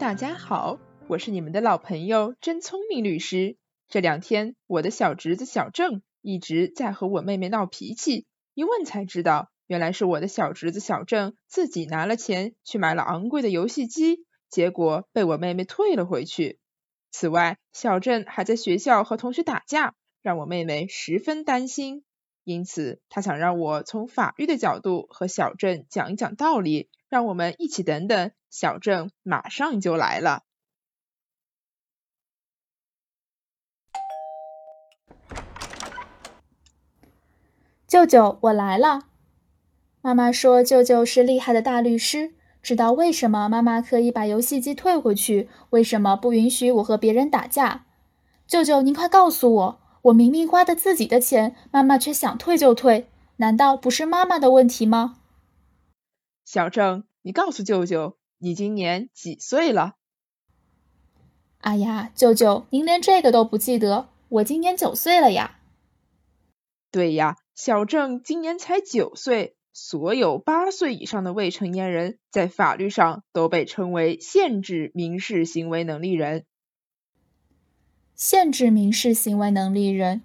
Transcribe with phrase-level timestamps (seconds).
[0.00, 0.78] 大家好，
[1.08, 3.58] 我是你们的老朋友真聪明律师。
[3.86, 8.24] 这两天，我的小侄子小郑一直在和我妹妹闹脾气，
[8.54, 16.58] 一问才知道，原来是我的小侄子小郑自己拿了钱去买了昂贵的游戏机，结果被我妹妹退了回去。
[17.10, 22.04] 此外，小郑还在学校和同学打架，让我妹妹十分担心。
[22.44, 28.32] 因此，他想让我从法律的角度和小郑讲一讲道理，让我们一起等等。
[28.48, 30.42] 小郑马上就来了。
[37.86, 39.02] 舅舅，我来了。
[40.00, 47.86] 妈妈说，舅舅是厉害的大律师，知道为什么妈妈可以把游戏机退回去，为什么不允许我和别人打架。
[48.46, 49.79] 舅舅，您快告诉我。
[50.02, 53.06] 我明明花的自己的钱，妈妈却想退就退，
[53.36, 55.18] 难道不是妈妈的问题吗？
[56.44, 59.96] 小郑，你告诉舅舅，你今年几岁了？
[61.58, 65.58] 哎呀，舅舅，您连这个都不记得，我今年九岁了呀。
[66.90, 69.56] 对呀，小郑今年才九岁。
[69.72, 76.44] 所有八岁以上的未成年人，在法律上都被称为限制民事行为能力人。
[78.20, 80.20] 限制民事行为能力人，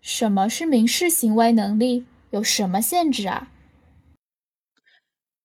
[0.00, 2.06] 什么是民事行为能力？
[2.30, 3.52] 有什么限制啊？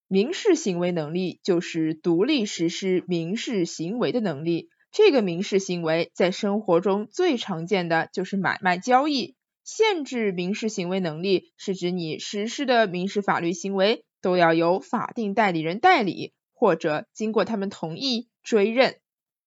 [0.08, 4.70] 民事行为能力就是独立实施民事行为的能力。
[4.94, 9.36] 这个民事行为在生活中最常见的就是买卖交易。
[9.66, 18.96] 限制民事行为能力是指你实施的民事法律行为都要由法定代理人代理，或者经过他们同意追认。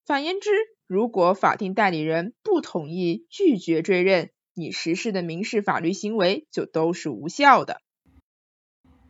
[0.04, 0.50] 反言之，
[0.86, 7.82] 如果法定代理人不同意、拒绝追认，你实施的民事法律行为就都是无效的。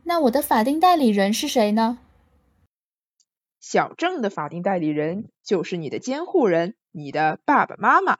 [0.03, 1.99] 那我的法定代理人是谁呢？
[3.59, 8.17] 小郑的法定代理人就是你的监护人，你的爸爸妈妈。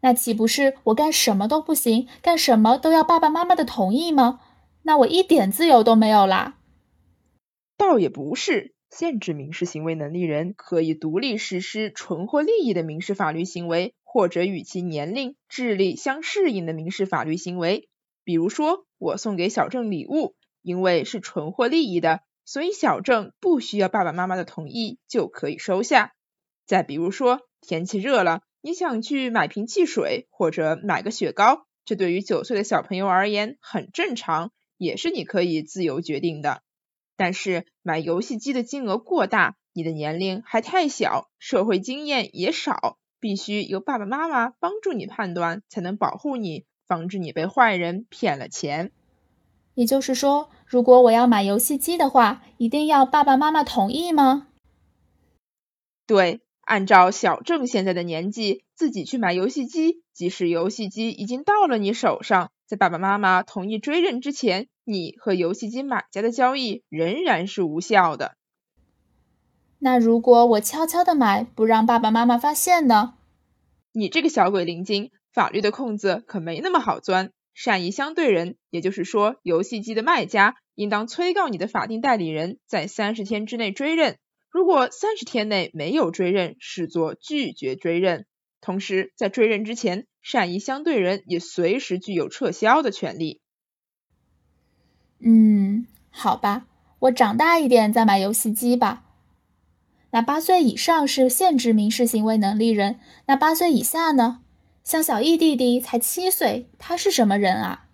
[0.00, 4.40] 那岂不是我干什么都不行，干什么都要爸爸妈妈的同意吗？
[4.82, 6.58] 那我一点自由都没有啦？
[7.76, 8.74] 倒也不是。
[8.94, 17.88] 限制民事行为能力人可以独立实施纯获利益的民事法律行为，或者与其年龄、智力相适应的民事法律行为。
[18.22, 26.12] 比如说，我送给小郑礼物，因为是纯获利益的，所以小郑不需要爸爸妈妈的同意就可以收下。
[26.66, 36.62] 再比如说，天气热了，你想去买瓶汽水或者买个雪糕，这对于九岁的小朋友而言很正常，也是你可以自由决定的。
[37.16, 48.92] 但是买游戏机的金额过大，你的年龄还太小，社会经验也少，必须由爸爸妈妈帮助你判断，才能保护你，防止你被坏人骗了钱。
[49.74, 54.48] 也就是说，如果我要买游戏机的话，一定要爸爸妈妈同意吗？
[56.06, 64.68] 对，按照小郑现在的年纪，自己去买游戏机，即使游戏机已经到了你手上，在爸爸妈妈同意追认之前。
[64.84, 68.34] 你和游戏机买家的交易仍然是无效的。
[69.78, 73.12] 那如果我悄悄的买，不让爸爸妈妈发现呢？
[73.92, 77.30] 你这个小鬼灵精，法律的空子可没那么好钻。
[77.52, 84.16] 善意相对人，也就是说，游戏机的卖家应当催告你的法定代理人，在三十天之内追认。
[84.50, 88.24] 如果三十天内没有追认，视作拒绝追认。
[88.62, 93.42] 同时，在追认之前，善意相对人也随时具有撤销的权利。
[95.18, 96.66] 嗯，好吧，
[97.00, 99.04] 我长大一点再买游戏机吧。
[100.12, 104.42] 那八岁以上是限制民事行为能力人，那八岁以下呢？
[104.84, 107.88] 像小易弟弟才七岁，他是什么人啊？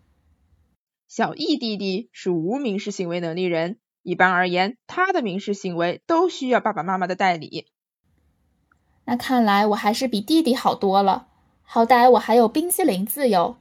[1.06, 7.66] 小易弟弟是无民事行为能力人，一般而言，他的民事行为都需要爸爸妈妈的代理。
[9.10, 11.28] 那看来我还是比弟弟好多了，
[11.62, 13.56] 好歹我还有冰激凌自由。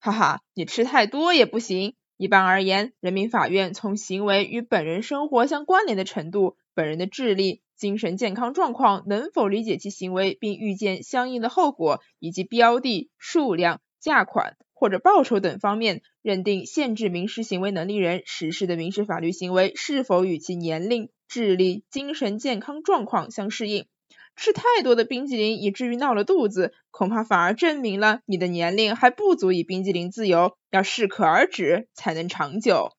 [0.00, 1.94] 哈哈，你吃太多也不行。
[2.16, 23.86] 一般而言，人民法院从行为与本人生活相关联的程度、本人的智力、精神健康状况、能否理解其行为并预见相应的后果，以及标的、数量、价款或者报酬等方面，认定限制民事行为能力人实施的民事法律行为是否与其年龄、智力、精神健康状况相适应。
[24.34, 32.92] 吃太多的冰激凌以至于闹了肚子，恐怕反而证明了你的年龄还不足以冰激凌自由，要适可而止才能长久。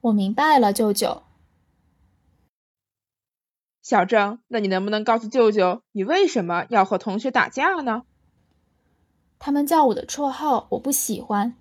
[0.00, 1.22] 我明白了，舅舅。
[3.82, 8.02] 小郑，那你能不能告诉舅舅，你为什么要和同学打架呢？
[9.38, 11.56] 他们叫我的绰号，我不喜欢。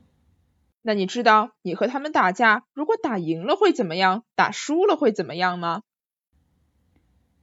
[0.82, 5.82] 那你知道你和他们打架，如果打赢了会怎么样，打输了会怎么样吗？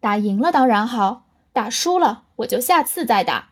[0.07, 3.51] 打赢了当然好，打输了我就下次再打。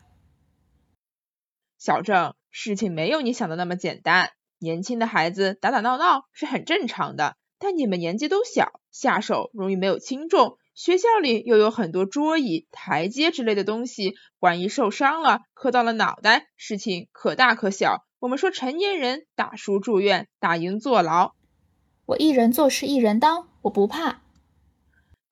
[1.79, 4.31] 小郑，事情没有你想的那么简单。
[4.61, 10.56] 年轻的孩子打打闹闹是很正常的，但你们年纪都小，下手容易没有轻重。
[10.77, 18.05] 学校里又有很多桌椅、台阶之类的东西，万一受伤了，磕到了脑袋，事情可大可小。
[18.21, 21.33] 我们说成年人打输住院，打赢坐牢。
[22.06, 24.21] 我一人做事一人当，我不怕。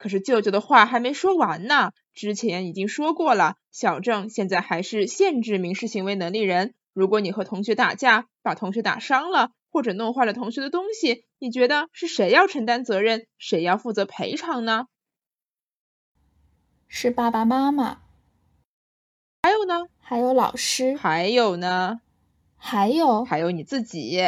[0.02, 6.75] 可是舅舅的话还没说完呢，之前已经说过了，小郑现在还是限制民事行为能力人。
[6.93, 14.88] 如果你和同学打架，把同学打伤了，或者弄坏了同学的东西，你觉得是谁要承担责任，谁要负责赔偿呢？
[16.88, 18.00] 是爸爸妈妈。
[19.44, 19.87] 还有呢？
[20.00, 20.96] 还有老师。
[20.96, 22.00] 还有呢？
[22.56, 24.20] 还有，还有你自己。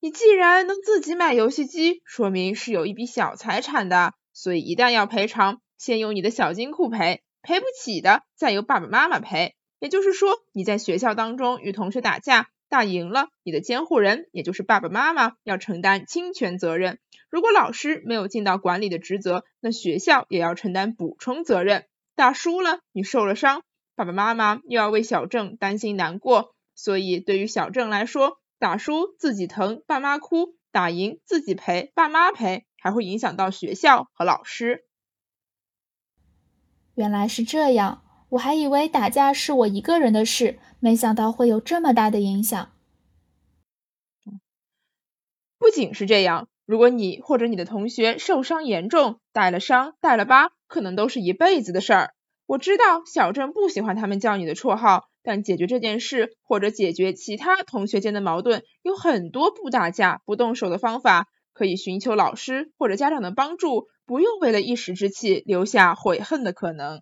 [0.00, 9.54] 你既然能自己买游戏机，说明是有一笔小财产的，所以一旦要赔偿，先用你的小金库赔，赔不起的再由爸爸妈妈赔。
[9.78, 16.98] 也就是说，你在学校当中与同学打架，打赢了，你的监护人也就是爸爸妈妈要承担侵权责任。
[17.30, 21.86] 如果老师没有尽到管理的职责，那学校也要承担补充责任。
[22.14, 23.62] 打输了，你受了伤，
[23.94, 26.54] 爸爸妈妈又要为小郑担心难过。
[26.74, 34.84] 所以对于小郑来说，打输自己疼，爸妈哭；打赢自己赔，爸妈赔，还会影响到学校和老师。
[36.94, 38.04] 原来是这样。
[38.28, 42.70] 我还以为打架是我一个人的事，没想到会有这么大的影响。
[45.58, 52.14] 不仅是这样，如果你或者你的同学受伤严重，带了伤、带了疤，可能都是一辈子的事儿。
[52.46, 67.00] 我知道小郑不喜欢他们叫你的绰号，但解决这件事或者解决其他同学间的矛盾，有很多不打架、不动手的方法，可以寻求老师或者家长的帮助，不用为了一时之气留下悔恨的可能。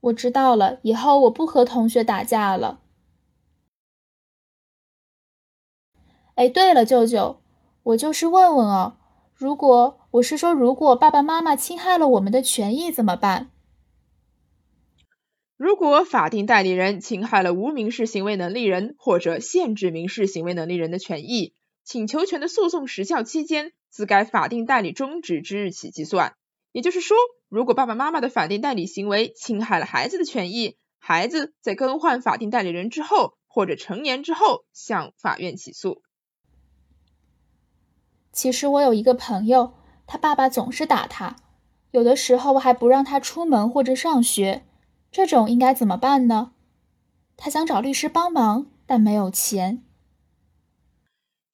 [0.00, 2.80] 我知道了，以后我不和同学打架了。
[6.34, 7.42] 哎，对了，舅舅，
[7.82, 8.96] 我就是问问哦，
[9.34, 13.50] 如果我是说，如果爸爸妈妈侵害了我们的权益怎么办？
[15.58, 21.52] 如果法定代理人侵害了无民事行为能力人或者限制民事行为能力人的权益，
[21.88, 26.34] 请求权的诉讼时效期间自该法定代理终止之日起计算。
[26.70, 27.16] 也就是说。
[27.48, 36.02] 如果爸爸妈妈的法定代理行为侵害了孩子的权益，孩子在更换法定代理人之后或者成年之后向法院起诉。
[38.34, 39.72] 其实我有一个朋友，
[40.06, 41.36] 他爸爸总是打他，
[41.90, 44.66] 有的时候还不让他出门或者上学，
[45.10, 46.52] 这种应该怎么办呢？
[47.38, 49.82] 他想找律师帮忙，但没有钱。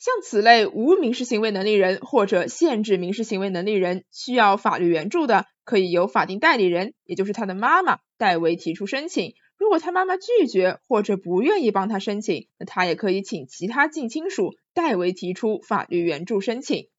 [0.04, 9.32] 像此类无民事行为能力人或者限制民事行为能力人需要法律援助的，可以由法定代理人，也就是他的妈妈代为提出申请。
[9.56, 16.90] 如果他妈妈拒绝或者不愿意帮他申请，那他也可以请其他近亲属代为提出法律援助申请。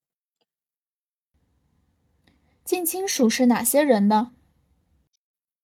[2.63, 4.31] 近亲属是哪些人呢？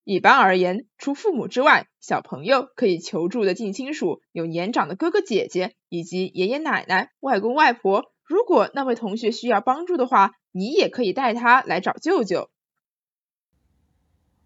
[0.03, 8.11] 一般而言，除父母之外，小朋友可以求助的近亲属有年长的哥哥姐姐以及爷爷奶奶、外公外婆。
[8.23, 12.49] 如果那位同学需要帮助的话，你也可以带他来找舅舅。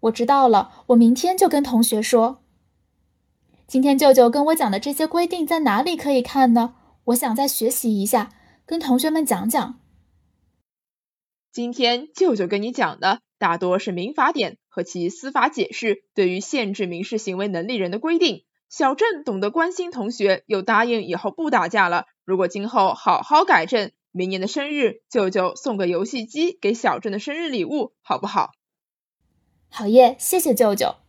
[0.00, 2.42] 我知道了，我明天就跟同学说。
[3.66, 6.74] 今天舅舅跟我讲的这些规定在哪里可以看呢？
[7.04, 8.30] 我想再学习一下，
[8.66, 9.80] 跟同学们讲讲。
[11.50, 13.20] 今天舅舅跟你讲的。
[13.38, 18.44] 大多是民法典和其司法解释对于限制民事行为能力人的规定。
[18.68, 22.04] 小郑懂得关心同学，又答应以后不打架了。
[22.26, 28.50] 如果今后好好改正，明年的生日，舅舅送个游戏机给小郑的生日礼物，好不好？
[29.70, 31.05] 好耶，谢谢舅舅。